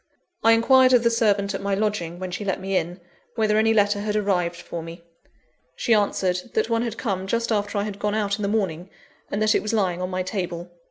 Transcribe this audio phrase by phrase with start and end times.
[0.43, 2.99] I inquired of the servant at my lodging, when she let me in,
[3.35, 5.03] whether any letter had arrived for me.
[5.75, 8.89] She answered, that one had come just after I had gone out in the morning,
[9.29, 10.71] and that it was lying on my table.